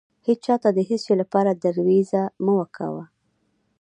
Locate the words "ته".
0.63-0.69